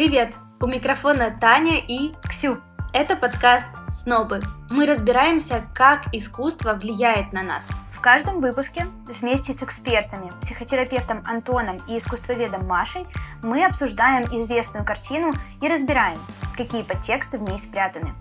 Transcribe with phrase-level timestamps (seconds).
[0.00, 0.34] Привет!
[0.62, 2.56] У микрофона Таня и Ксю.
[2.94, 4.40] Это подкаст «Снобы».
[4.70, 7.68] Мы разбираемся, как искусство влияет на нас.
[7.92, 13.06] В каждом выпуске вместе с экспертами, психотерапевтом Антоном и искусствоведом Машей
[13.42, 16.18] мы обсуждаем известную картину и разбираем,
[16.56, 18.14] какие подтексты в ней спрятаны.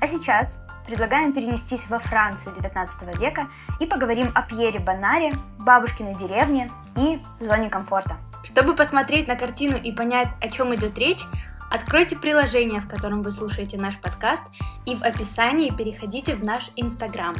[0.00, 3.46] А сейчас предлагаем перенестись во Францию XIX века
[3.78, 8.16] и поговорим о Пьере Бонаре, бабушкиной деревне и зоне комфорта.
[8.42, 11.20] Чтобы посмотреть на картину и понять, о чем идет речь,
[11.70, 14.42] откройте приложение, в котором вы слушаете наш подкаст,
[14.86, 17.34] и в описании переходите в наш Инстаграм.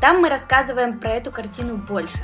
[0.00, 2.18] Там мы рассказываем про эту картину больше.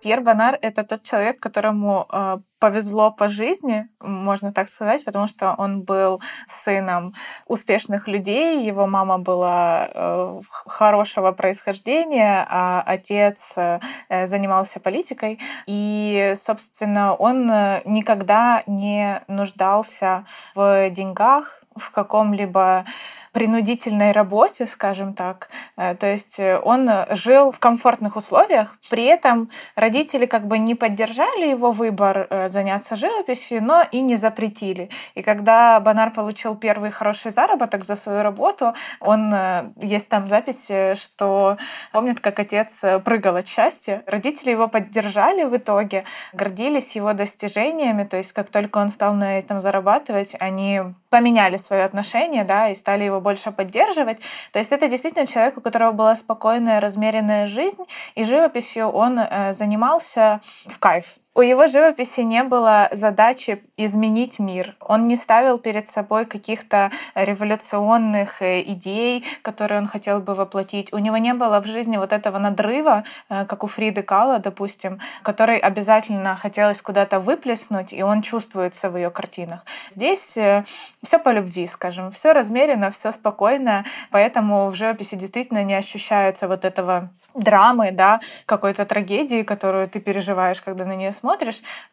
[0.00, 5.54] Пьер Бонар— это тот человек, которому э, повезло по жизни, можно так сказать, потому что
[5.58, 7.12] он был сыном
[7.46, 13.80] успешных людей, его мама была э, хорошего происхождения, а отец э,
[14.26, 17.48] занимался политикой, и, собственно, он
[17.84, 20.24] никогда не нуждался
[20.54, 22.84] в деньгах, в каком-либо
[23.32, 25.48] принудительной работе, скажем так.
[25.76, 30.74] Э, то есть э, он жил в комфортных условиях, при этом родители как бы не
[30.74, 34.88] поддержали его выбор э, заняться живописью, но и не запретили.
[35.14, 39.34] И когда Бонар получил первый хороший заработок за свою работу, он,
[39.80, 41.58] есть там запись, что
[41.92, 44.02] помнит, как отец прыгал от счастья.
[44.06, 49.38] Родители его поддержали в итоге, гордились его достижениями, то есть как только он стал на
[49.38, 50.80] этом зарабатывать, они
[51.10, 54.18] поменяли свои отношения, да, и стали его больше поддерживать.
[54.52, 59.52] То есть это действительно человек, у которого была спокойная, размеренная жизнь, и живописью он э,
[59.52, 61.16] занимался в кайф.
[61.36, 64.76] У его живописи не было задачи изменить мир.
[64.78, 70.92] Он не ставил перед собой каких-то революционных э, идей, которые он хотел бы воплотить.
[70.92, 75.00] У него не было в жизни вот этого надрыва, э, как у Фриды Кала, допустим,
[75.22, 79.64] который обязательно хотелось куда-то выплеснуть, и он чувствуется в ее картинах.
[79.90, 80.64] Здесь э,
[81.02, 86.64] все по любви, скажем, все размеренно, все спокойно, поэтому в живописи действительно не ощущается вот
[86.64, 91.23] этого драмы, да, какой-то трагедии, которую ты переживаешь, когда на нее смотришь,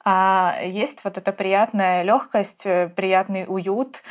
[0.03, 4.03] а есть вот эта приятная легкость, э, приятный уют.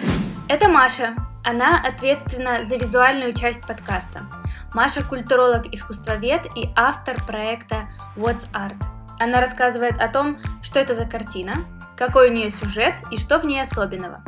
[0.49, 1.15] Это Маша.
[1.45, 4.21] Она ответственна за визуальную часть подкаста.
[4.75, 8.77] Маша– культуролог-искусствовед и автор проекта What's Art.
[9.21, 11.53] Она рассказывает о том, что это за картина,
[11.97, 14.23] какой у нее сюжет и что в ней особенного.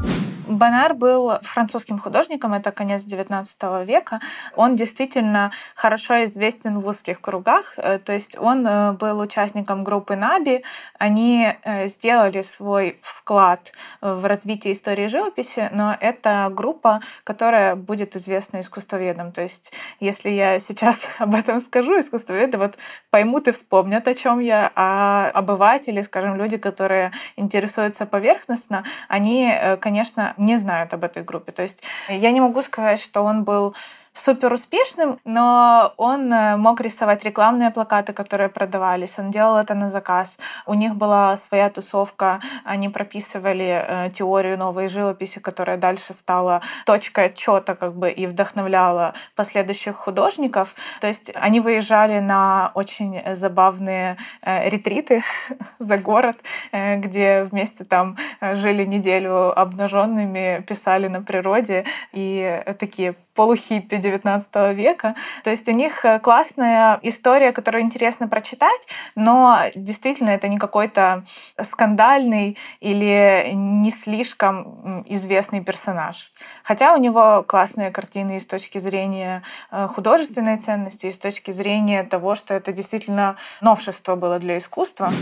[0.47, 4.20] Бонар был французским художником, это конец XIX века.
[4.56, 10.16] Он действительно хорошо известен в узких кругах, э, то есть он э, был участником группы
[10.16, 10.64] Наби.
[10.98, 18.60] Они э, сделали свой вклад в развитие истории живописи, но это группа, которая будет известна
[18.60, 19.30] искусствоведам.
[19.32, 22.78] То есть если я сейчас об этом скажу, искусствоведы вот
[23.10, 30.31] поймут и вспомнят, о чем я, а обыватели, скажем, люди, которые интересуются поверхностно, они, конечно,
[30.37, 31.53] не знают об этой группе.
[31.53, 33.75] То есть я не могу сказать, что он был
[34.14, 39.18] супер успешным, но он э, мог рисовать рекламные плакаты, которые продавались.
[39.18, 40.36] Он делал это на заказ.
[40.66, 42.40] У них была своя тусовка.
[42.64, 49.14] Они прописывали э, теорию новой живописи, которая дальше стала точкой отчета как бы и вдохновляла
[49.34, 50.74] последующих художников.
[51.00, 55.22] То есть они выезжали на очень забавные э, ретриты
[55.78, 56.36] за город,
[56.72, 65.14] где вместе там жили неделю обнаженными, писали на природе и такие полухиппи 19 века.
[65.44, 71.24] То есть у них э, классная история, которую интересно прочитать, но действительно это не какой-то
[71.62, 76.32] скандальный или не слишком известный персонаж.
[76.62, 81.52] Хотя у него классные картины и с точки зрения э, художественной ценности, и с точки
[81.52, 85.12] зрения того, что это действительно новшество было для искусства.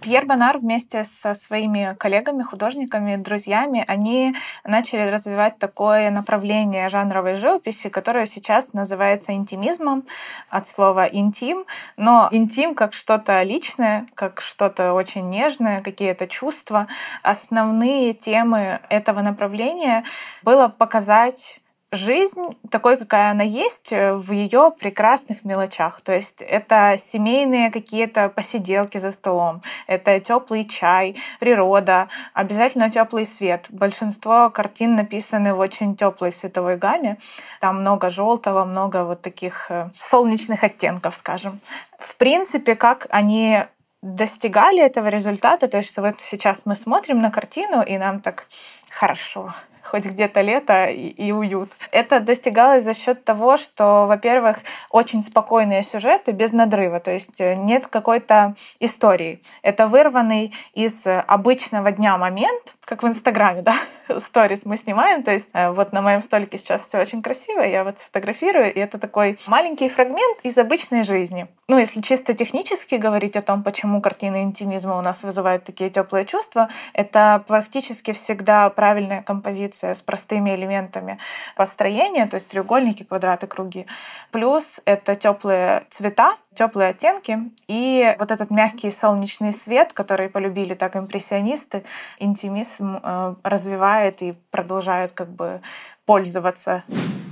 [0.00, 4.34] Пьер Бонар вместе со своими коллегами, художниками, друзьями, они
[4.64, 10.04] начали развивать такое направление жанровой живописи, которое сейчас называется интимизмом
[10.48, 11.64] от слова интим,
[11.96, 16.86] но интим как что-то личное, как что-то очень нежное, какие-то чувства.
[17.22, 20.04] Основные темы этого направления
[20.42, 21.60] было показать
[21.92, 26.00] жизнь такой, какая она есть, э, в ее прекрасных мелочах.
[26.00, 33.66] То есть это семейные какие-то посиделки за столом, это теплый чай, природа, обязательно теплый свет.
[33.70, 37.18] Большинство картин написаны в очень теплой световой гамме.
[37.60, 41.60] Там много желтого, много вот таких э, солнечных оттенков, скажем.
[41.98, 43.64] В принципе, как они
[44.02, 48.46] достигали этого результата, то есть что вот сейчас мы смотрим на картину, и нам так
[48.88, 49.52] хорошо
[49.90, 51.70] хоть где-то лето и, и уют.
[51.90, 54.58] Это достигалось за счет того, что, во-первых,
[54.90, 59.42] очень спокойные сюжеты без надрыва, то есть э, нет какой-то истории.
[59.62, 63.76] Это вырванный из обычного дня момент, как в Инстаграме, да,
[64.18, 67.84] сторис мы снимаем, то есть э, вот на моем столике сейчас все очень красиво, я
[67.84, 71.46] вот фотографирую, и это такой маленький фрагмент из обычной жизни.
[71.68, 76.26] Ну, если чисто технически говорить о том, почему картины интимизма у нас вызывают такие теплые
[76.26, 81.20] чувства, это практически всегда правильная композиция с простыми элементами
[81.54, 83.86] построения, то есть треугольники, квадраты, круги.
[84.32, 90.94] Плюс это теплые цвета, теплые оттенки и вот этот мягкий солнечный свет, который полюбили так
[90.94, 91.84] импрессионисты,
[92.18, 95.62] интимизм э, развивает и продолжает как бы
[96.04, 96.84] пользоваться.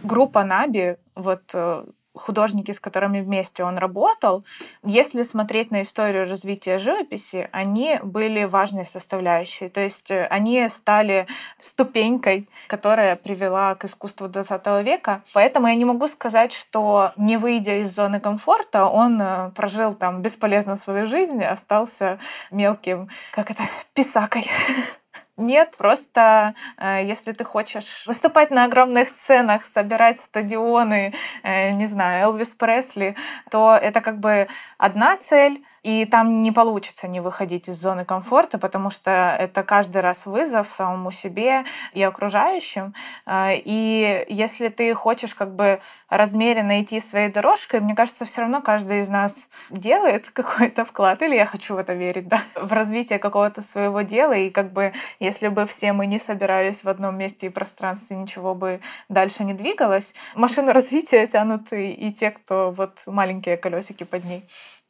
[0.02, 1.84] Группа Наби, вот э,
[2.18, 4.44] художники, с которыми вместе он работал,
[4.84, 9.68] если смотреть на историю развития живописи, они были важной составляющей.
[9.68, 11.26] То есть э, они стали
[11.58, 15.22] ступенькой, которая привела к искусству 20 века.
[15.32, 20.22] Поэтому я не могу сказать, что не выйдя из зоны комфорта, он э, прожил там
[20.22, 22.18] бесполезно свою жизнь, остался
[22.50, 23.62] мелким, как это,
[23.94, 24.48] писакой.
[25.38, 31.14] Нет, просто э, если ты хочешь выступать на огромных сценах, собирать стадионы,
[31.44, 33.14] э, не знаю, Элвис Пресли,
[33.48, 34.48] то это как бы
[34.78, 40.02] одна цель, и там не получится не выходить из зоны комфорта, потому что это каждый
[40.02, 42.94] раз вызов самому себе и окружающим.
[43.26, 48.62] А, и если ты хочешь как бы размеренно идти своей дорожкой, мне кажется, все равно
[48.62, 53.18] каждый из нас делает какой-то вклад, или я хочу в это верить, да, в развитие
[53.18, 54.32] какого-то своего дела.
[54.32, 58.54] И как бы если бы все мы не собирались в одном месте и пространстве, ничего
[58.54, 64.24] бы дальше не двигалось, машину развития тянут и, и те, кто вот маленькие колесики под
[64.24, 64.44] ней.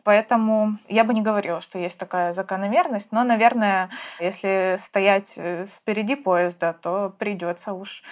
[0.08, 6.16] Поэтому я бы не говорила, что есть такая закономерность, но, наверное, если стоять э, впереди
[6.16, 8.02] поезда, то придется уж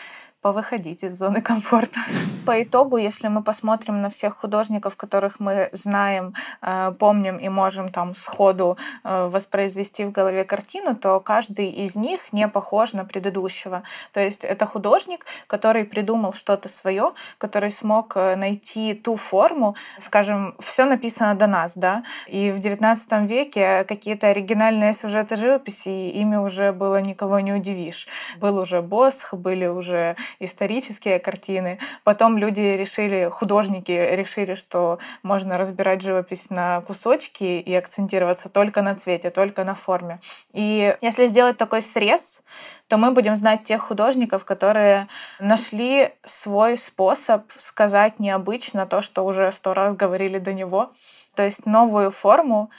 [0.41, 2.01] повыходить из зоны комфорта.
[2.47, 7.89] По итогу, если мы посмотрим на всех художников, которых мы знаем, э, помним и можем
[7.89, 13.83] там сходу э, воспроизвести в голове картину, то каждый из них не похож на предыдущего.
[14.13, 20.55] То есть это художник, который придумал что-то свое, который смог э, найти ту форму, скажем,
[20.61, 26.73] все написано до нас, да, и в XIX веке какие-то оригинальные сюжеты живописи, ими уже
[26.73, 28.07] было никого не удивишь.
[28.39, 31.79] Был уже Босх, были уже исторические картины.
[32.05, 38.95] Потом люди решили, художники решили, что можно разбирать живопись на кусочки и акцентироваться только на
[38.95, 40.21] цвете, только на форме.
[40.53, 42.43] И если сделать такой срез,
[42.89, 45.09] то мы будем знать тех художников, которые
[45.41, 50.93] нашли свой способ сказать необычно то, что уже сто раз говорили до него.
[51.35, 52.71] То есть новую форму,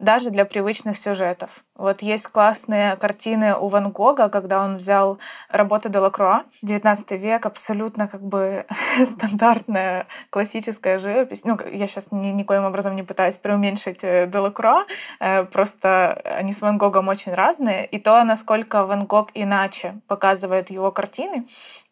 [0.00, 1.64] даже для привычных сюжетов.
[1.76, 5.18] Вот есть классные картины у Ван Гога, когда он взял
[5.48, 6.44] работы Делакруа.
[6.62, 8.66] 19 век абсолютно как бы
[9.04, 11.44] стандартная классическая живопись.
[11.44, 14.86] Ну, я сейчас ни, никоим образом не пытаюсь преуменьшить э, Делакруа,
[15.20, 17.86] э, просто они с Ван Гогом очень разные.
[17.86, 21.46] И то, насколько Ван Гог иначе показывает его картины,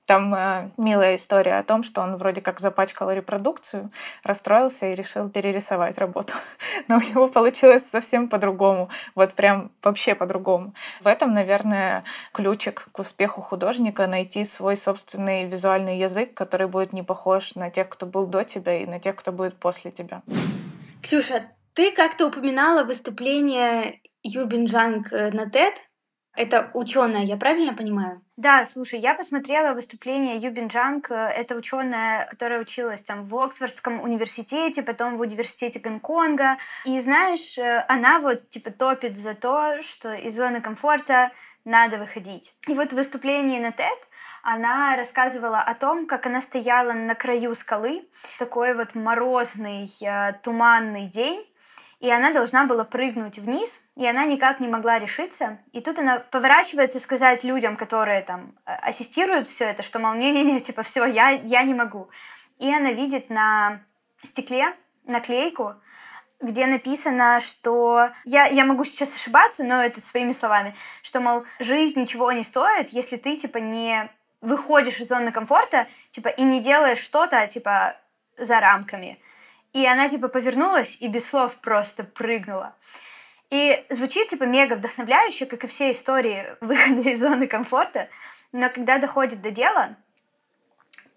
[0.08, 3.92] там э, милая история о том, что он вроде как запачкал репродукцию,
[4.24, 6.32] расстроился и решил перерисовать работу.
[6.88, 8.88] Но у него получилось совсем по-другому.
[9.14, 10.72] Вот прям вообще по-другому.
[11.02, 17.02] В этом, наверное, ключик к успеху художника— найти свой собственный визуальный язык, который будет не
[17.02, 20.22] похож на тех, кто был до тебя, и на тех, кто будет после тебя.
[21.02, 21.42] Ксюша,
[21.74, 25.74] ты как-то упоминала выступление Юбин Джанг э, на TED.
[26.38, 28.22] Это ученая, я правильно понимаю?
[28.36, 31.10] Да, слушай, я посмотрела выступление Юбин Джанг.
[31.10, 36.56] Это ученая, которая училась там в Оксфордском университете, потом в университете Гонконга.
[36.84, 41.32] И знаешь, э, она вот типа топит за то, что из зоны комфорта
[41.64, 42.54] надо выходить.
[42.68, 43.98] И вот в выступлении на TED
[44.44, 51.08] она рассказывала о том, как она стояла на краю скалы, такой вот морозный, э, туманный
[51.08, 51.44] день,
[52.00, 55.58] и она должна была прыгнуть вниз, и она никак не могла решиться.
[55.72, 60.60] И тут она поворачивается сказать людям, которые там э, ассистируют все это, что, мол, не-не-не,
[60.60, 62.08] типа, все, я, я не могу.
[62.58, 63.80] И она видит на
[64.22, 64.74] стекле
[65.06, 65.74] наклейку,
[66.40, 72.00] где написано, что я, я могу сейчас ошибаться, но это своими словами, что, мол, жизнь
[72.00, 74.08] ничего не стоит, если ты, типа, не
[74.40, 77.96] выходишь из зоны комфорта, типа, и не делаешь что-то, типа,
[78.36, 79.18] за рамками.
[79.72, 82.74] И она, типа, повернулась и без слов просто прыгнула.
[83.50, 88.08] И звучит, типа, мега вдохновляюще, как и все истории выхода из зоны комфорта,
[88.52, 89.96] но когда доходит до дела,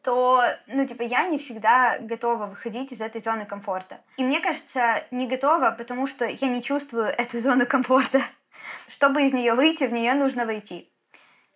[0.03, 4.01] то, ну, типа, я не всегда готова выходить из этой зоны комфорта.
[4.17, 8.21] И мне кажется, не готова, потому что я не чувствую эту зону комфорта.
[8.87, 10.89] Чтобы из нее выйти, в нее нужно войти.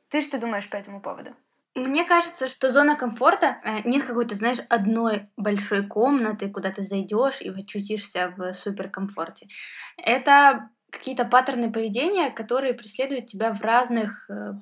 [0.10, 1.36] Ты что думаешь по этому поводу?
[1.76, 7.42] Мне кажется, что зона комфорта э, нет какой-то, знаешь, одной большой комнаты, куда ты зайдешь
[7.42, 9.50] и очутишься в суперкомфорте.
[9.98, 14.54] Это какие-то паттерны поведения, которые преследуют тебя в разных э,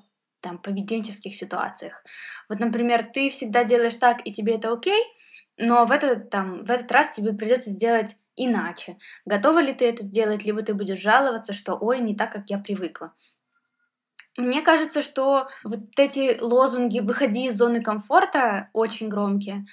[0.42, 2.04] там поведенческих ситуациях.
[2.50, 5.04] Вот, например, ты всегда делаешь так, и тебе это окей,
[5.58, 8.98] но в этот, там, в этот раз тебе придется сделать иначе.
[9.26, 12.58] Готова ли ты это сделать, либо ты будешь жаловаться, что ой, не так, как я
[12.58, 13.14] привыкла.
[14.38, 19.66] Мне кажется, что вот эти лозунги «выходи из зоны комфорта» очень громкие,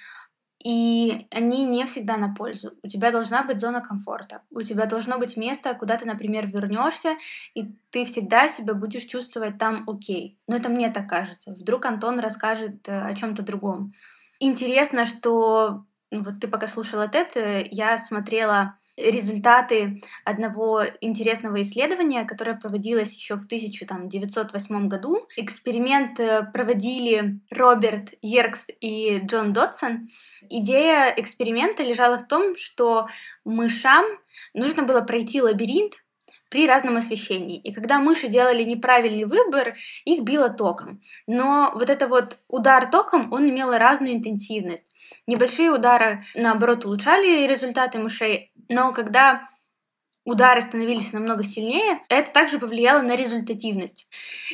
[0.63, 2.73] и они не всегда на пользу.
[2.83, 4.41] У тебя должна быть зона комфорта.
[4.51, 7.17] У тебя должно быть место, куда ты, например, вернешься,
[7.55, 10.37] и ты всегда себя будешь чувствовать там окей.
[10.47, 11.53] Но это мне так кажется.
[11.53, 13.93] Вдруг Антон расскажет э, о чем-то другом.
[14.39, 18.75] Интересно, что вот ты пока слушала TED, э, я смотрела
[19.09, 25.27] результаты одного интересного исследования, которое проводилось еще в 1908 году.
[25.37, 30.07] Эксперимент э, проводили Роберт Йеркс и Джон Дотсон.
[30.49, 33.07] Идея эксперимента лежала в том, что
[33.45, 34.05] мышам
[34.53, 35.95] нужно было пройти лабиринт
[36.51, 37.57] при разном освещении.
[37.57, 41.01] И когда мыши делали неправильный выбор, их било током.
[41.25, 44.93] Но вот это вот удар током, он имел разную интенсивность.
[45.27, 49.43] Небольшие удары, наоборот, улучшали результаты мышей, но когда
[50.23, 54.07] удары становились намного сильнее, это также повлияло на результативность.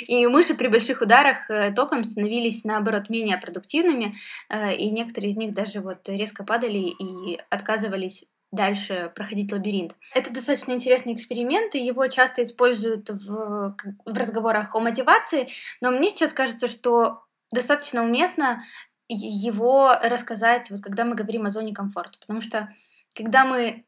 [0.07, 4.15] И мыши при больших ударах э, током становились, наоборот, менее продуктивными,
[4.49, 9.95] э, и некоторые из них даже вот резко падали и отказывались дальше проходить лабиринт.
[10.13, 15.49] Это достаточно интересный эксперимент, и его часто используют в, в разговорах о мотивации,
[15.81, 18.63] но мне сейчас кажется, что достаточно уместно
[19.09, 22.73] его рассказать, вот когда мы говорим о зоне комфорта, потому что
[23.15, 23.85] когда мы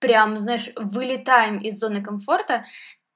[0.00, 2.64] прям, знаешь, вылетаем из зоны комфорта,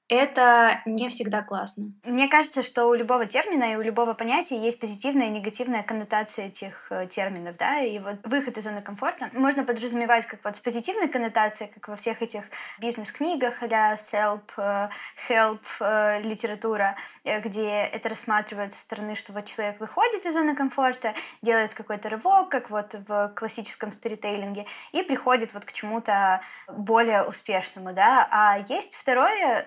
[0.07, 1.91] это не всегда классно.
[2.03, 6.47] Мне кажется, что у любого термина и у любого понятия есть позитивная и негативная коннотация
[6.47, 10.59] этих э, терминов, да, и вот выход из зоны комфорта можно подразумевать как вот с
[10.59, 12.43] позитивной коннотацией, как во всех этих
[12.79, 14.89] бизнес-книгах а self, э,
[15.27, 21.15] help э, литература, где это рассматривается со стороны, что вот человек выходит из зоны комфорта,
[21.41, 27.91] делает какой-то рывок, как вот в классическом сторитейлинге, и приходит вот к чему-то более успешному,
[27.91, 29.65] да, а есть второе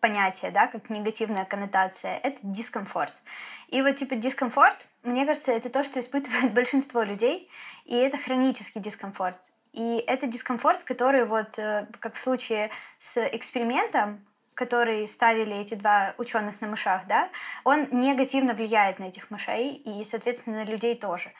[0.00, 3.14] понятие, да, как негативная коннотация, это дискомфорт.
[3.68, 7.50] И вот типа дискомфорт, мне кажется, это то, что испытывает большинство людей,
[7.84, 9.38] и это хронический дискомфорт.
[9.72, 14.24] И это дискомфорт, который вот, э, как в случае с экспериментом,
[14.54, 17.28] который ставили эти два ученых на мышах, да,
[17.62, 21.30] он негативно влияет на этих мышей и, соответственно, на людей тоже.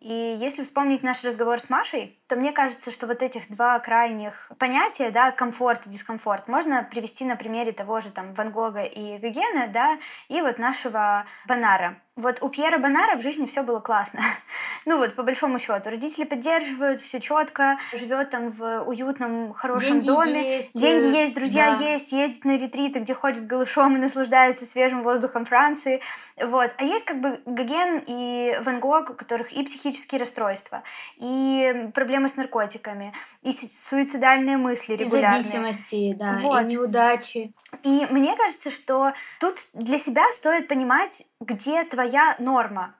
[0.00, 4.50] И если вспомнить наш разговор с Машей, то мне кажется, что вот этих два крайних
[4.58, 9.18] понятия, да, комфорт и дискомфорт, можно привести на примере того же там Ван Гога и
[9.18, 12.00] Гогена, да, и вот нашего Банара.
[12.18, 14.18] Вот у Пьера Бонара в жизни все было классно.
[14.86, 15.88] ну вот, по большому счету.
[15.88, 20.56] Родители поддерживают, все четко, живет там в уютном, хорошем Деньги доме.
[20.56, 21.84] есть, Деньги есть, друзья да.
[21.84, 26.00] есть, ездит на ретриты, где ходит голышом и наслаждается свежим воздухом Франции.
[26.42, 26.74] Вот.
[26.76, 30.82] А есть как бы Гоген и Ван Гог, у которых и психические расстройства,
[31.18, 35.38] и проблемы с наркотиками, и суицидальные мысли регулярные.
[35.38, 36.62] И зависимости, да, Вот.
[36.62, 37.52] и неудачи.
[37.84, 42.07] И мне кажется, что тут для себя стоит понимать, где твоя
[42.38, 42.94] норма.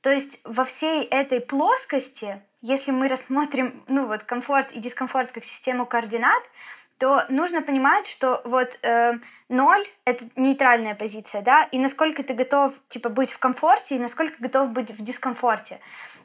[0.00, 5.44] То есть во всей этой плоскости, если мы рассмотрим ну вот комфорт и дискомфорт как
[5.44, 6.42] систему координат,
[6.98, 9.14] то нужно понимать, что вот э,
[9.48, 14.34] ноль это нейтральная позиция, да, и насколько ты готов типа быть в комфорте и насколько
[14.40, 15.78] готов быть в дискомфорте.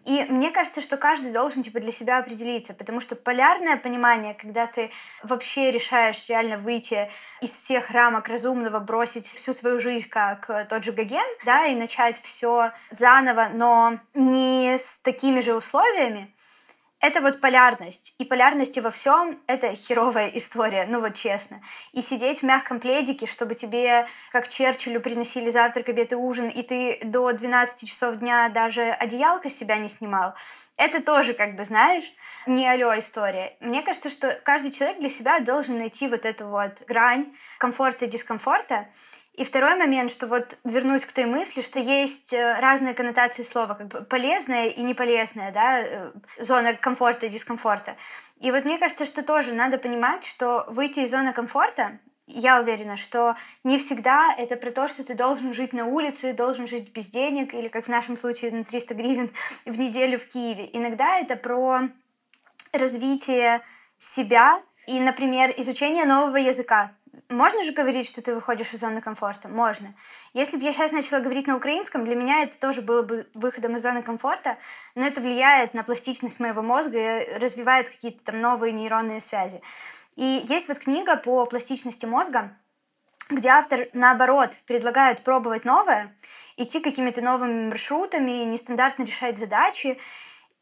[0.06, 4.65] И мне кажется, что каждый должен типа для себя определиться, потому что полярное понимание, когда
[4.65, 4.89] ты
[5.22, 10.84] вообще решаешь реально выйти из всех рамок разумного, бросить всю свою жизнь, как э, тот
[10.84, 16.33] же Гоген, да, и начать все заново, но не с такими же условиями,
[17.03, 18.15] это вот полярность.
[18.17, 21.60] И полярности во всем— это херовая история, ну вот честно.
[21.91, 26.63] И сидеть в мягком пледике, чтобы тебе, как Черчиллю, приносили завтрак, обед и ужин, и
[26.63, 30.33] ты до 12 часов дня даже одеялко с себя не снимал,
[30.77, 32.05] это тоже, как бы, знаешь,
[32.48, 33.57] не алё история.
[33.60, 38.07] Мне кажется, что каждый человек для себя должен найти вот эту вот грань комфорта и
[38.07, 38.88] дискомфорта,
[39.34, 43.74] и второй момент, что вот вернусь к той мысли, что есть э, разные коннотации слова,
[43.74, 47.96] как бы полезное и неполезное, да, э, зона комфорта и дискомфорта.
[48.40, 51.98] И вот мне кажется, что тоже надо понимать, что выйти из зоны комфорта,
[52.28, 56.68] я уверена, что не всегда это про то, что ты должен жить на улице, должен
[56.68, 59.32] жить без денег, или, как в нашем случае, на 300 гривен
[59.66, 60.70] в неделю в Киеве.
[60.74, 61.90] Иногда это про
[62.72, 63.62] развитие
[63.98, 66.92] себя и, например, изучение нового языка
[67.34, 69.50] Можно же говорить, что ты выходишь из зоны комфорта?
[69.50, 69.96] Можно.
[70.34, 73.75] Если бы я сейчас начала говорить на украинском, для меня это тоже было бы выходом
[73.75, 74.58] из зоны комфорта,
[74.94, 79.62] но это влияет на пластичность моего мозга и развивает какие-то там новые нейронные связи.
[80.16, 82.56] И есть вот книга по пластичности мозга,
[83.32, 86.16] где автор, наоборот, предлагает пробовать новое,
[86.56, 89.98] идти какими-то новыми маршрутами, нестандартно решать задачи.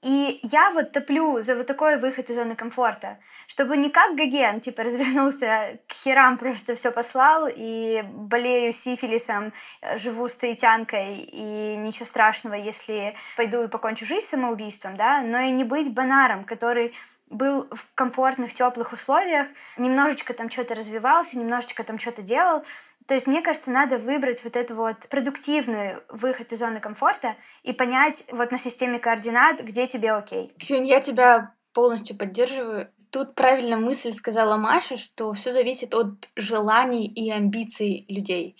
[0.01, 4.59] И я вот топлю за вот такой выход из зоны комфорта, чтобы не как Гоген,
[4.59, 9.53] типа, развернулся к херам, просто все послал, и болею сифилисом,
[9.97, 15.63] живу стоитянкой, и ничего страшного, если пойду и покончу жизнь самоубийством, да, но и не
[15.63, 16.93] быть банаром, который
[17.29, 22.63] был в комфортных, теплых условиях, немножечко там что-то развивался, немножечко там что-то делал,
[23.11, 27.73] то есть, мне кажется, надо выбрать вот эту вот продуктивную выход из зоны комфорта и
[27.73, 30.53] понять вот на системе координат, где тебе окей.
[30.57, 32.89] Ксюнь, я тебя полностью поддерживаю.
[33.09, 38.55] Тут правильно мысль сказала Маша, что все зависит от желаний и амбиций людей.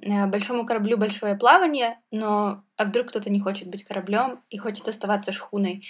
[0.00, 4.88] Э, большому кораблю большое плавание, но а вдруг кто-то не хочет быть кораблем и хочет
[4.88, 5.86] оставаться шхуной.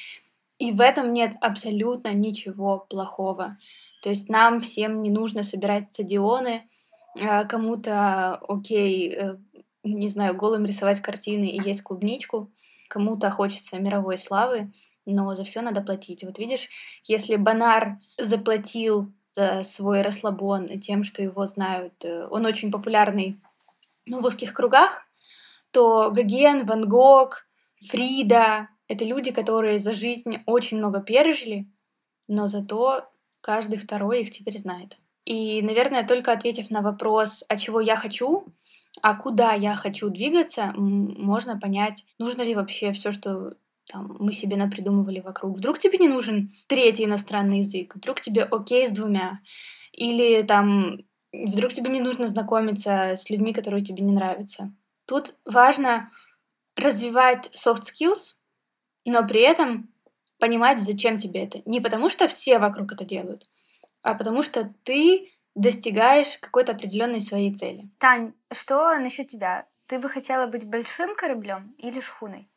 [0.59, 3.57] И в этом нет абсолютно ничего плохого.
[4.02, 6.69] То есть нам всем не нужно собирать стадионы,
[7.14, 9.37] кому-то окей, э,
[9.83, 12.50] не знаю, голым рисовать картины и есть клубничку,
[12.88, 14.73] кому-то хочется мировой славы,
[15.07, 16.25] но за все надо платить.
[16.25, 16.69] Вот видишь,
[17.05, 23.38] если Банар заплатил за свой расслабон тем, что его знают, э, он очень популярный
[24.07, 25.02] ну, в узких кругах,
[25.71, 27.47] то Гоген, Ван Гог,
[27.81, 31.67] Фрида— это люди, которые за жизнь очень много пережили,
[32.29, 33.09] но зато
[33.40, 35.00] каждый второй их теперь знает.
[35.25, 38.47] И, наверное, только ответив на вопрос, а чего я хочу,
[39.03, 43.55] а куда я хочу двигаться, можно понять, нужно ли вообще все, что
[43.87, 45.57] там, мы себе напридумывали вокруг.
[45.57, 49.41] Вдруг тебе не нужен третий иностранный язык, вдруг тебе окей с двумя,
[49.93, 50.99] или там
[51.33, 54.73] вдруг тебе не нужно знакомиться с людьми, которые тебе не нравятся.
[55.07, 56.11] Тут важно
[56.77, 58.37] развивать soft skills,
[59.05, 59.93] но при этом
[60.39, 61.61] понимать, зачем тебе это.
[61.67, 63.49] Не потому, что все вокруг это делают,
[64.02, 67.90] а потому что ты достигаешь какой-то определенной своей цели.
[67.99, 69.66] Тань, что насчет тебя?
[69.87, 72.49] Ты бы хотела быть большим кораблем или шхуной?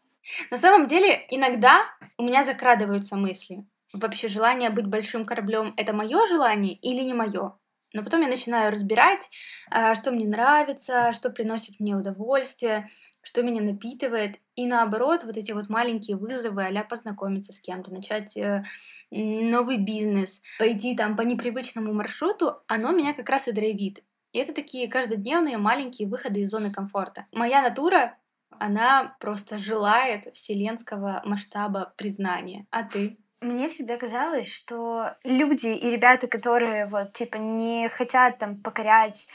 [0.52, 1.82] На самом деле, иногда
[2.18, 3.66] у меня закрадываются мысли.
[3.92, 7.58] Вообще желание быть большим кораблем это мое желание или не мое?
[7.94, 9.30] Но потом я начинаю разбирать,
[9.70, 12.88] а, что мне нравится, что приносит мне удовольствие,
[13.24, 14.36] что меня напитывает.
[14.56, 18.64] И наоборот, вот эти вот маленькие вызовы, а познакомиться с кем-то, начать э,
[19.10, 24.04] новый бизнес, пойти там по непривычному маршруту, оно меня как раз и драйвит.
[24.34, 27.28] И это такие каждодневные маленькие выходы из зоны комфорта.
[27.32, 28.18] Моя натура,
[28.50, 32.68] она просто желает вселенского масштаба признания.
[32.72, 33.18] А ты?
[33.42, 39.30] Мне всегда казалось, что люди и ребята, которые вот типа не хотят там покорять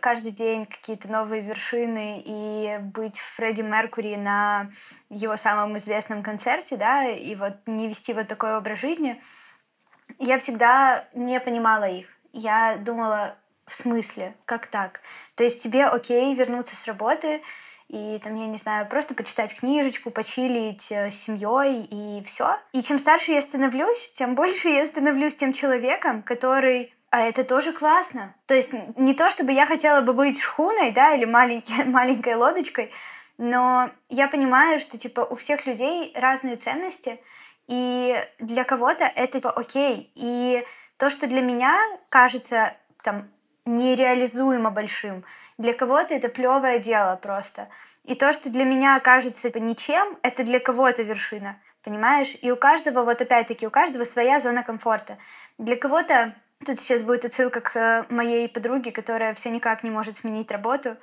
[0.00, 4.70] каждый день какие-то новые вершины и быть Фредди Меркури на
[5.08, 9.20] его самом известном концерте, да, и вот не вести вот такой образ жизни,
[10.18, 12.06] я всегда не понимала их.
[12.32, 15.00] Я думала, в смысле, как так?
[15.34, 17.40] То есть тебе окей вернуться с работы,
[17.88, 22.56] и там, я не знаю, просто почитать книжечку, почилить э, с семьей и все.
[22.72, 27.72] И чем старше я становлюсь, тем больше я становлюсь тем человеком, который а это тоже
[27.72, 28.34] классно.
[28.46, 32.92] То есть не то, чтобы я хотела бы быть шхуной, да, или маленькой, маленькой лодочкой,
[33.36, 37.20] но я понимаю, что, типа, у всех людей разные ценности,
[37.66, 40.10] и для кого-то это типа, окей.
[40.14, 40.64] И
[40.98, 43.28] то, что для меня кажется там
[43.64, 45.24] нереализуемо большим,
[45.56, 47.68] для кого-то это плевое дело просто.
[48.04, 51.56] И то, что для меня кажется это ничем, это для кого-то вершина.
[51.82, 52.36] Понимаешь?
[52.42, 55.16] И у каждого, вот опять-таки, у каждого своя зона комфорта.
[55.56, 60.16] Для кого-то Тут сейчас будет отсылка к э, моей подруге, которая все никак не может
[60.16, 60.96] сменить работу.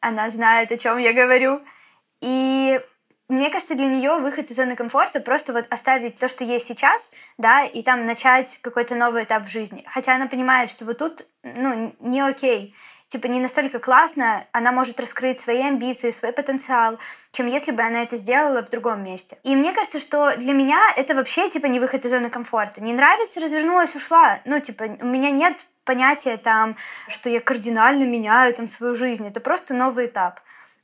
[0.00, 1.60] Она знает, о чем я говорю.
[2.20, 2.80] И
[3.28, 7.12] мне кажется, для нее выход из зоны комфорта просто вот оставить то, что есть сейчас,
[7.36, 9.84] да, и там начать какой-то новый этап в жизни.
[9.86, 12.74] Хотя она понимает, что вот тут, ну, не окей
[13.14, 16.98] типа не настолько классно, она может раскрыть свои амбиции, свой потенциал,
[17.30, 19.38] чем если бы она это сделала в другом месте.
[19.44, 22.82] И мне кажется, что для меня это вообще типа не выход из зоны комфорта.
[22.82, 24.40] Не нравится, развернулась, ушла.
[24.44, 26.74] Ну, типа, у меня нет понятия там,
[27.06, 29.28] что я кардинально меняю там свою жизнь.
[29.28, 30.40] Это просто новый этап.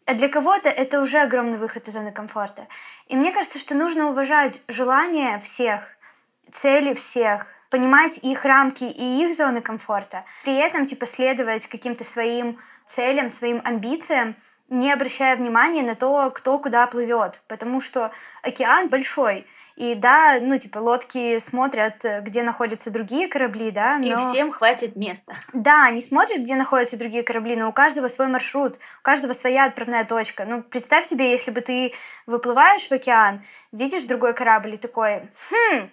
[0.06, 2.68] А для кого-то это уже огромный выход из зоны комфорта.
[3.08, 5.80] И мне кажется, что нужно уважать желания всех,
[6.52, 12.58] цели всех, понимать их рамки и их зоны комфорта, при этом типа следовать каким-то своим
[12.84, 14.34] целям, своим амбициям,
[14.68, 18.10] не обращая внимания на то, кто куда плывет, потому что
[18.42, 19.46] океан большой,
[19.80, 24.06] И да, ну, типа, лодки смотрят, где находятся другие корабли, да, но...
[24.06, 25.32] И всем хватит места.
[25.54, 29.64] Да, они смотрят, где находятся другие корабли, но у каждого свой маршрут, у каждого своя
[29.64, 30.44] отправная точка.
[30.44, 31.94] Ну, представь себе, если бы ты
[32.26, 35.88] выплываешь в океан, видишь другой корабль и такой, хм,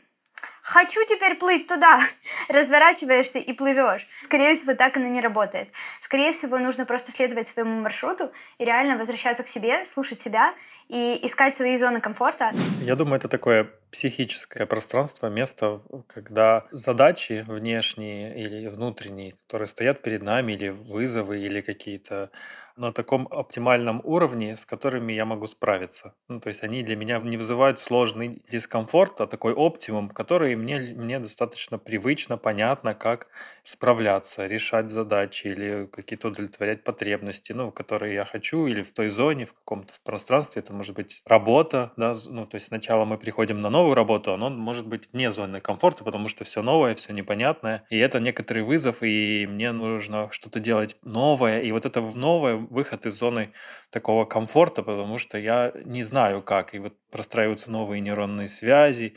[0.61, 1.99] хочу теперь плыть туда,
[2.49, 4.07] разворачиваешься и плывешь.
[4.21, 5.69] Скорее всего, так оно не работает.
[6.01, 10.53] Скорее всего, нужно просто следовать своему маршруту и реально возвращаться к себе, слушать себя
[10.89, 12.51] и искать свои зоны комфорта.
[12.81, 20.21] Я думаю, это такое психическое пространство, место, когда задачи внешние или внутренние, которые стоят перед
[20.21, 22.29] нами, или вызовы, или какие-то
[22.77, 26.13] на таком оптимальном уровне, с которыми я могу справиться.
[26.27, 30.79] Ну, то есть они для меня не вызывают сложный дискомфорт, а такой оптимум, который мне,
[30.95, 33.27] мне достаточно привычно, понятно, как
[33.63, 39.45] справляться, решать задачи или какие-то удовлетворять потребности, ну, которые я хочу, или в той зоне,
[39.45, 40.61] в каком-то в пространстве.
[40.61, 44.49] Это может быть работа, да, ну, то есть сначала мы приходим на новую работу, оно
[44.49, 49.03] может быть вне зоны комфорта, потому что все новое, все непонятное, и это некоторый вызов,
[49.03, 53.53] и мне нужно что-то делать новое, и вот это новое выход из зоны
[53.89, 59.15] такого комфорта, потому что я не знаю как, и вот простраиваются новые нейронные связи,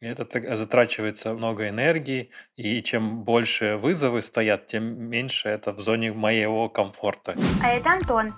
[0.00, 6.12] и это затрачивается много энергии, и чем больше вызовы стоят, тем меньше это в зоне
[6.12, 7.34] моего комфорта.
[7.62, 8.34] А это Антон.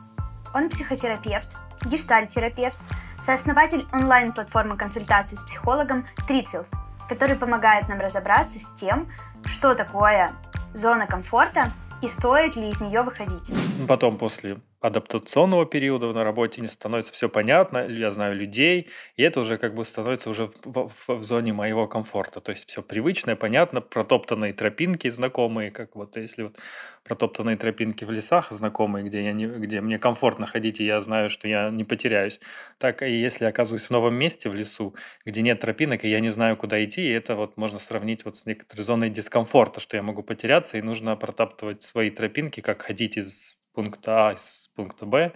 [0.54, 2.78] Он психотерапевт, гештальтерапевт,
[3.18, 6.68] сооснователь онлайн-платформы консультаций с психологом Тритфилд,
[7.08, 9.10] который помогает нам разобраться с тем,
[9.44, 10.30] что такое
[10.74, 13.50] зона комфорта и стоит ли из нее выходить.
[13.86, 19.40] Потом, после адаптационного периода на работе не становится все понятно, я знаю людей, и это
[19.40, 22.40] уже как бы становится уже в, в, в зоне моего комфорта.
[22.40, 26.58] То есть все привычное, понятно, протоптанные тропинки знакомые, как вот если вот
[27.04, 31.30] протоптанные тропинки в лесах знакомые, где, я не, где мне комфортно ходить, и я знаю,
[31.30, 32.38] что я не потеряюсь.
[32.78, 36.20] Так и если я оказываюсь в новом месте в лесу, где нет тропинок, и я
[36.20, 39.96] не знаю, куда идти, и это вот можно сравнить вот с некоторой зоной дискомфорта, что
[39.96, 45.06] я могу потеряться, и нужно протаптывать свои тропинки, как ходить из пункта А из пункта
[45.06, 45.30] Б,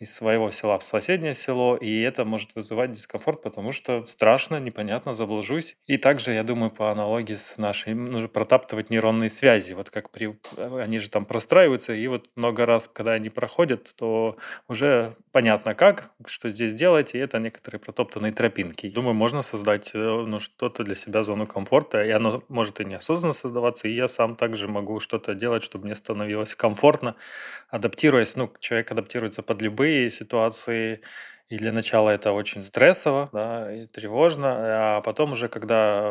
[0.00, 5.14] из своего села в соседнее село, и это может вызывать дискомфорт, потому что страшно, непонятно,
[5.14, 5.76] заблужусь.
[5.86, 10.36] И также, я думаю, по аналогии с нашей, нужно протаптывать нейронные связи, вот как при,
[10.56, 16.10] они же там простраиваются, и вот много раз, когда они проходят, то уже понятно как,
[16.26, 18.90] что здесь делать, и это некоторые протоптанные тропинки.
[18.90, 23.32] Думаю, можно создать э, ну, что-то для себя, зону комфорта, и оно может и неосознанно
[23.32, 27.14] создаваться, и я сам также могу что-то делать, чтобы мне становилось комфортно,
[27.76, 31.00] адаптируясь, ну, человек адаптируется под любые ситуации,
[31.48, 36.08] и для начала это очень стрессово, да, и тревожно, а потом уже, когда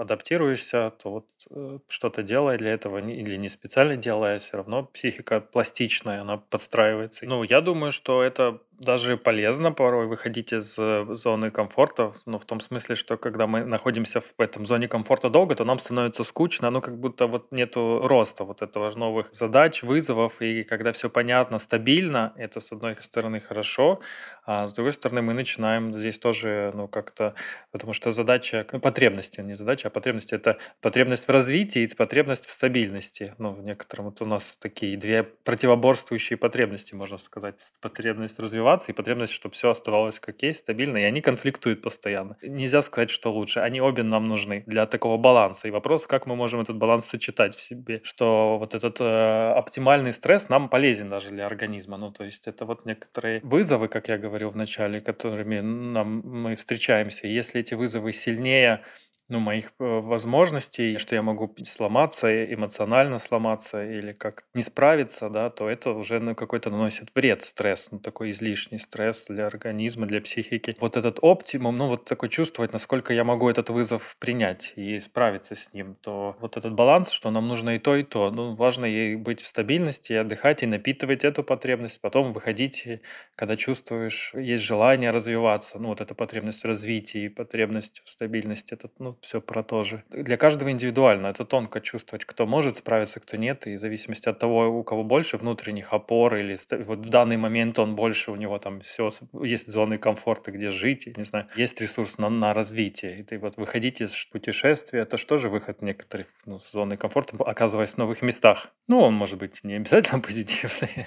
[0.00, 5.40] адаптируешься, то вот э, что-то делая для этого или не специально делая, все равно психика
[5.40, 7.26] пластичная, она подстраивается.
[7.26, 12.44] Ну, я думаю, что это даже полезно порой выходить из э, зоны комфорта, ну, в
[12.44, 16.70] том смысле, что когда мы находимся в этом зоне комфорта долго, то нам становится скучно,
[16.70, 21.58] ну, как будто вот нету роста вот этого новых задач, вызовов, и когда все понятно,
[21.58, 24.00] стабильно, это, с одной стороны, хорошо,
[24.44, 27.34] а с другой стороны, мы начинаем здесь тоже, ну, как-то,
[27.72, 32.46] потому что задача, ну, потребности, не задача, а потребности, это потребность в развитии и потребность
[32.46, 38.38] в стабильности, ну, в некотором, вот у нас такие две противоборствующие потребности, можно сказать, потребность
[38.38, 42.36] развиваться развиваться и потребность, чтобы все оставалось как есть, стабильно, и они конфликтуют постоянно.
[42.42, 43.60] Нельзя сказать, что лучше.
[43.60, 45.68] Они обе нам нужны для такого баланса.
[45.68, 50.12] И вопрос, как мы можем этот баланс сочетать в себе, что вот этот э, оптимальный
[50.12, 51.96] стресс нам полезен даже для организма.
[51.96, 56.54] Ну, то есть это вот некоторые вызовы, как я говорил в начале, которыми нам, мы
[56.54, 57.28] встречаемся.
[57.28, 58.80] Если эти вызовы сильнее
[59.28, 65.50] ну, моих э, возможностей, что я могу сломаться, эмоционально сломаться или как не справиться, да,
[65.50, 70.20] то это уже ну, какой-то наносит вред, стресс, ну, такой излишний стресс для организма, для
[70.20, 70.76] психики.
[70.80, 75.56] Вот этот оптимум, ну, вот такой чувствовать, насколько я могу этот вызов принять и справиться
[75.56, 78.30] с ним, то вот этот баланс, что нам нужно и то, и то.
[78.30, 83.00] Ну, важно ей быть в стабильности, отдыхать, и напитывать эту потребность, потом выходить,
[83.34, 88.88] когда чувствуешь, есть желание развиваться, ну, вот эта потребность в развитии, потребность в стабильности, это,
[88.98, 90.02] ну, все про то же.
[90.10, 91.28] Для каждого индивидуально.
[91.28, 93.66] Это тонко чувствовать, кто может справиться, кто нет.
[93.66, 97.78] И в зависимости от того, у кого больше внутренних опор, или вот в данный момент
[97.78, 99.10] он больше, у него там все,
[99.42, 103.20] есть зоны комфорта, где жить, не знаю, есть ресурс на, на развитие.
[103.20, 107.94] И ты вот выходить из путешествия, это что же выход некоторых ну, зоны комфорта, оказываясь
[107.94, 108.68] в новых местах.
[108.88, 111.06] Ну, он может быть не обязательно позитивный.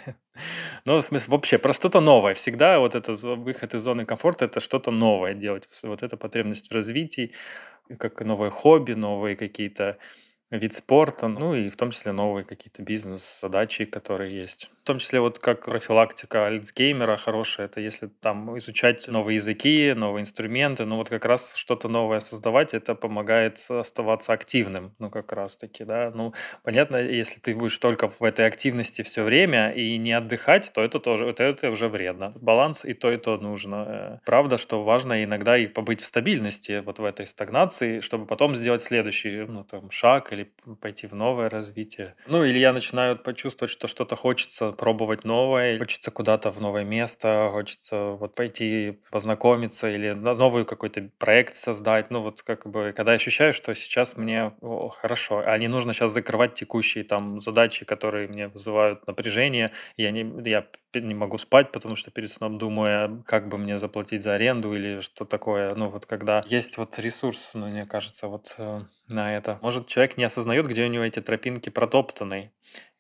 [0.86, 2.34] Но в смысле, вообще про что-то новое.
[2.34, 5.68] Всегда вот это выход из зоны комфорта, это что-то новое делать.
[5.84, 7.34] Вот эта потребность в развитии,
[7.98, 9.98] как новое хобби, новые какие-то
[10.52, 14.72] вид спорта, ну и в том числе новые какие-то бизнес-задачи, которые есть.
[14.90, 20.86] Том числе вот как профилактика альцгеймера хорошая, это если там изучать новые языки, новые инструменты,
[20.86, 25.84] ну вот как раз что-то новое создавать, это помогает оставаться активным, ну как раз таки,
[25.84, 26.12] да.
[26.16, 30.82] Ну, понятно, если ты будешь только в этой активности все время и не отдыхать, то
[30.82, 32.32] это тоже, это, это уже вредно.
[32.42, 33.86] Баланс и то, и то нужно.
[33.88, 38.56] Э, правда, что важно иногда и побыть в стабильности, вот в этой стагнации, чтобы потом
[38.56, 42.16] сделать следующий, ну там, шаг или пойти в новое развитие.
[42.26, 47.50] Ну или я начинаю почувствовать, что что-то хочется пробовать новое, хочется куда-то в новое место,
[47.52, 52.10] хочется вот пойти познакомиться или новый какой-то проект создать.
[52.12, 56.14] Ну вот как бы, когда ощущаю, что сейчас мне о, хорошо, а не нужно сейчас
[56.14, 61.96] закрывать текущие там задачи, которые мне вызывают напряжение, я не, я не могу спать, потому
[61.96, 65.74] что перед сном думаю, как бы мне заплатить за аренду или что такое.
[65.76, 69.60] Ну вот когда есть вот ресурс, ну мне кажется, вот э, на это.
[69.62, 72.52] Может, человек не осознает, где у него эти тропинки протоптаны,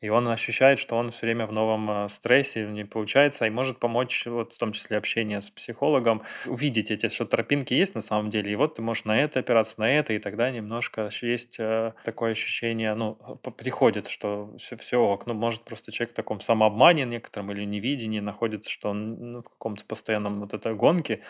[0.01, 3.79] и он ощущает, что он все время в новом э, стрессе, не получается, и может
[3.79, 8.29] помочь, вот в том числе общение с психологом, увидеть эти, что тропинки есть на самом
[8.29, 11.93] деле, и вот ты можешь на это опираться, на это, и тогда немножко есть э,
[12.05, 13.15] такое ощущение, ну,
[13.57, 18.19] приходит, что все, все ок, ну, может просто человек в таком самообмане некотором или невидении
[18.19, 21.21] находится, что он ну, в каком-то постоянном вот этой гонке,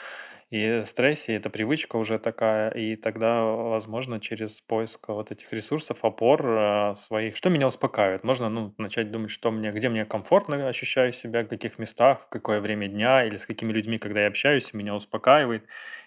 [0.49, 6.45] и стрессе, это привычка уже такая, и тогда, возможно, через поиск вот этих ресурсов, опор
[6.45, 11.13] э, своих, что меня успокаивает, можно ну, начать думать, что мне, где мне комфортно ощущаю
[11.13, 14.73] себя, в каких местах, в какое время дня или с какими людьми, когда я общаюсь,
[14.73, 15.65] меня успокаивает,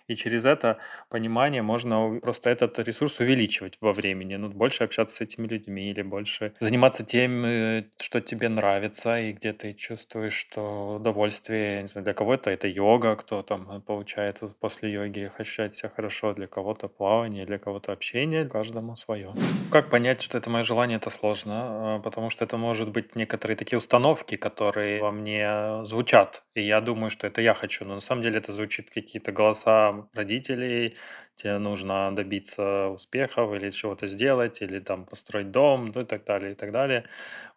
[0.08, 0.78] и через это
[1.08, 6.02] понимание можно просто этот ресурс увеличивать во времени, ну, больше общаться с этими людьми или
[6.02, 12.04] больше заниматься тем, э, что тебе нравится и где ты чувствуешь, что удовольствие, не знаю,
[12.04, 17.44] для кого-то это йога, кто там получает после йоги ощущать себя хорошо, для кого-то плавание,
[17.44, 19.34] для кого-то общение, каждому свое.
[19.70, 23.56] Как понять, что это мое желание, это сложно, а, потому что это может быть некоторые
[23.56, 28.00] такие установки, которые во мне звучат, и я думаю, что это я хочу, но на
[28.00, 30.96] самом деле это звучит какие-то голоса родителей,
[31.34, 36.52] тебе нужно добиться успехов или чего-то сделать, или там построить дом, ну и так далее,
[36.52, 37.04] и так далее.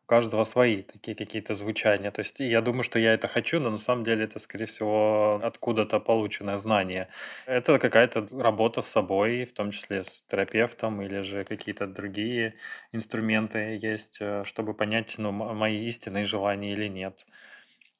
[0.03, 2.11] У каждого свои такие какие-то звучания.
[2.11, 5.39] То есть я думаю, что я это хочу, но на самом деле это, скорее всего,
[5.43, 7.09] откуда-то полученное знание.
[7.45, 12.55] Это какая-то работа с собой, в том числе с терапевтом, или же какие-то другие
[12.91, 17.25] инструменты есть, э, чтобы понять, ну, мои истинные желания или нет.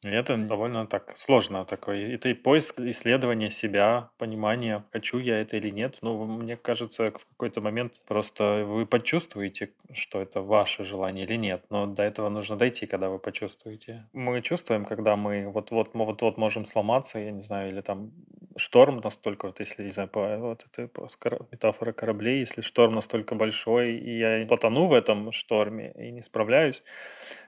[0.06, 2.14] И это довольно так сложно такой.
[2.14, 5.98] Это и поиск, исследование себя, понимание, хочу я это или нет.
[6.04, 11.64] Ну, мне кажется, в какой-то момент просто вы почувствуете, что это ваше желание или нет.
[11.72, 14.06] Но до этого нужно дойти, когда вы почувствуете.
[14.14, 18.12] Мы чувствуем, когда мы вот-вот вот-вот можем сломаться, я не знаю, или там
[18.58, 21.08] шторм настолько, вот если, не знаю, по, вот это по,
[21.52, 26.84] метафора кораблей, если шторм настолько большой, и я потону в этом шторме и не справляюсь,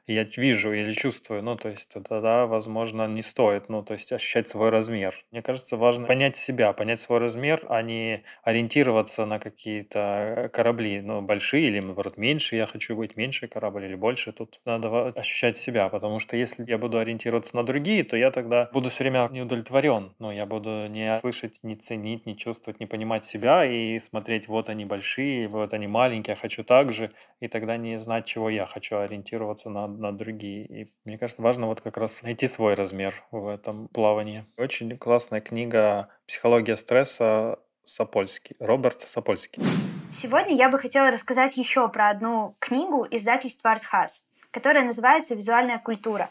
[0.06, 4.12] и я вижу или чувствую, ну, то есть тогда, возможно, не стоит, ну, то есть
[4.12, 5.14] ощущать свой размер.
[5.32, 11.22] Мне кажется, важно понять себя, понять свой размер, а не ориентироваться на какие-то корабли, ну,
[11.22, 15.90] большие или, наоборот, меньше, я хочу быть меньше корабль или больше, тут надо ощущать себя,
[15.90, 20.14] потому что если я буду ориентироваться на другие, то я тогда буду все время неудовлетворен,
[20.20, 24.70] ну, я буду не слышать, не ценить, не чувствовать, не понимать себя и смотреть, вот
[24.70, 28.66] они большие, вот они маленькие, я хочу так же, и тогда не знать, чего я
[28.66, 30.66] хочу, а ориентироваться на, на другие.
[30.66, 34.46] И мне кажется, важно вот как раз найти свой размер в этом плавании.
[34.58, 39.64] Очень классная книга «Психология стресса» Сапольский, Роберт Сапольский.
[40.12, 46.30] Сегодня я бы хотела рассказать еще про одну книгу издательства «Артхаз», которая называется «Визуальная культура».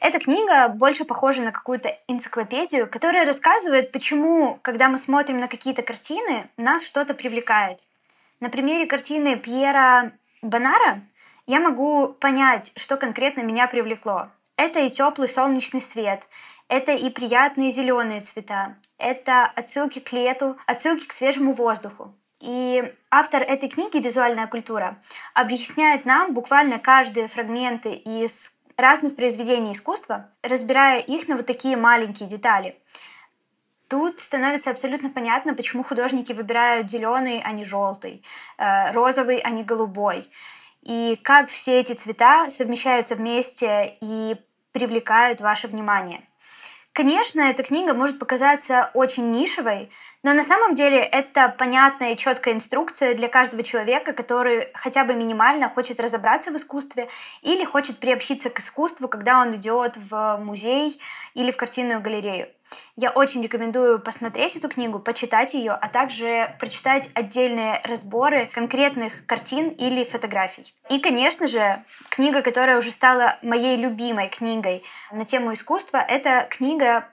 [0.00, 5.82] Эта книга больше похожа на какую-то энциклопедию, которая рассказывает, почему, когда мы смотрим на какие-то
[5.82, 7.80] картины, нас что-то привлекает.
[8.40, 11.00] На примере картины Пьера Бонара
[11.46, 14.28] я могу понять, что конкретно меня привлекло.
[14.56, 16.24] Это и теплый солнечный свет,
[16.68, 22.14] это и приятные зеленые цвета, это отсылки к лету, отсылки к свежему воздуху.
[22.40, 24.98] И автор этой книги «Визуальная культура»
[25.32, 32.28] объясняет нам буквально каждые фрагменты из разных произведений искусства, разбирая их на вот такие маленькие
[32.28, 32.76] детали.
[33.88, 38.22] Тут становится абсолютно понятно, почему художники выбирают зеленый, а не желтый,
[38.58, 40.28] э, розовый, а не голубой.
[40.82, 44.36] И как все эти цвета совмещаются вместе и
[44.72, 46.22] привлекают ваше внимание.
[46.92, 49.90] Конечно, эта книга может показаться очень нишевой,
[50.26, 55.14] Но на самом деле это понятная и четкая инструкция для каждого человека, который хотя бы
[55.14, 57.08] минимально хочет разобраться в искусстве
[57.42, 61.00] или хочет приобщиться к искусству, когда он идет в музей
[61.34, 62.48] или в картинную галерею.
[62.96, 69.68] Я очень рекомендую посмотреть эту книгу, почитать ее, а также прочитать отдельные разборы конкретных картин
[69.68, 70.74] или фотографий.
[70.90, 77.06] И, конечно же, книга, которая уже стала моей любимой книгой на тему искусства, это книга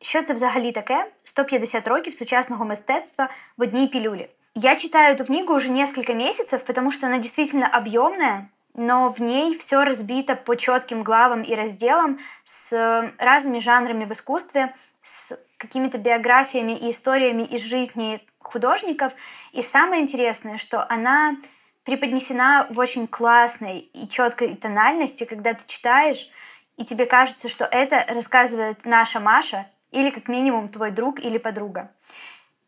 [0.00, 1.06] Що це взагалі таке?
[1.24, 4.28] 150 років сучасного мистецтва в одній пилюле.
[4.54, 9.56] Я читаю эту книгу уже несколько месяцев, потому что она действительно объемная, но в ней
[9.56, 12.72] все разбито по четким главам и разделам с
[13.18, 19.14] разными жанрами в искусстве, с какими-то биографиями и историями из жизни художников.
[19.52, 21.36] И самое интересное, что она
[21.84, 26.30] преподнесена в очень классной и четкой тональности, когда ты читаешь,
[26.76, 31.91] и тебе кажется, что это рассказывает наша Маша, или как минимум твой друг или подруга.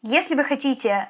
[0.01, 1.09] Если вы хотите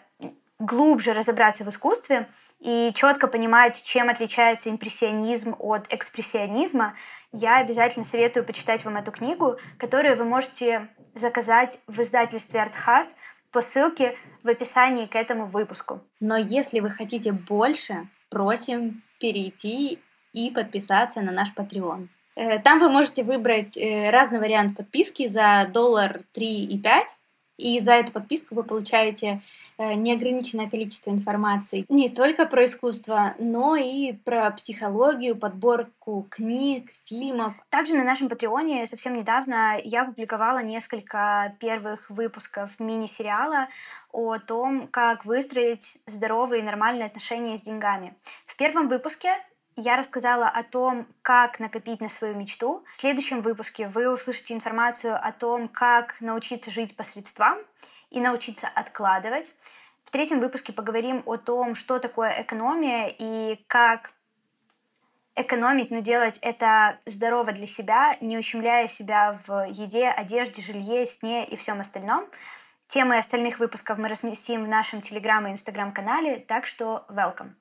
[0.60, 2.28] глубже разобраться в искусстве
[2.60, 6.96] и четко понимать, чем отличается импрессионизм от экспрессионизма,
[7.32, 13.18] я обязательно советую почитать вам эту книгу, которую вы можете заказать в издательстве «Артхаз»
[13.52, 16.02] по ссылке в описании к этому выпуску.
[16.20, 20.02] Но если вы хотите больше, просим перейти
[20.34, 22.08] и подписаться на наш Patreon.
[22.36, 27.18] Э, там вы можете выбрать э, разный вариант подписки за доллар 3 и 5.
[27.58, 29.40] И за эту подписку вы получаете
[29.78, 37.54] э, неограниченное количество информации не только про искусство, но и про психологию, подборку книг, фильмов.
[37.70, 43.68] Также на нашем Патреоне совсем недавно я публиковала несколько первых выпусков мини-сериала
[44.12, 48.16] о том, как выстроить здоровые и нормальные отношения с деньгами.
[48.48, 49.38] В первом выпуске
[49.82, 52.84] я рассказала о том, как накопить на свою мечту.
[52.92, 57.58] В следующем выпуске вы услышите информацию о том, как научиться жить по средствам
[58.10, 59.54] и научиться откладывать.
[60.06, 64.12] В третьем выпуске поговорим о том, что такое экономия и как
[65.36, 71.46] экономить, но делать это здорово для себя, не ущемляя себя в еде, одежде, жилье, сне
[71.46, 72.26] и всем остальном.
[72.88, 77.61] Темы остальных выпусков мы разместим в нашем телеграм и инстаграм-канале, так что welcome.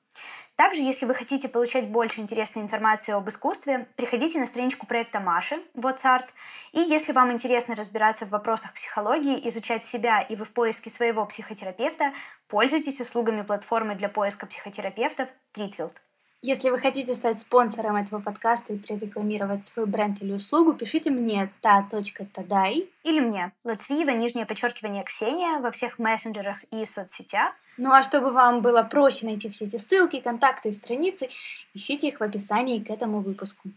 [0.61, 5.59] Также, если вы хотите получать больше интересной информации об искусстве, приходите на страничку проекта Маши
[5.75, 6.27] WhatsArt.
[6.71, 11.25] И если вам интересно разбираться в вопросах психологии, изучать себя и вы в поиске своего
[11.25, 12.13] психотерапевта,
[12.47, 15.95] пользуйтесь услугами платформы для поиска психотерапевтов Treatfield.
[16.43, 21.51] Если вы хотите стать спонсором этого подкаста и прорекламировать свой бренд или услугу, пишите мне
[21.61, 27.53] ta.taдай или мне Латвиева, нижнее подчеркивание Ксения во всех мессенджерах и соцсетях.
[27.77, 31.29] Ну а чтобы вам было проще найти все эти ссылки, контакты и страницы,
[31.75, 33.69] ищите их в описании к этому выпуску.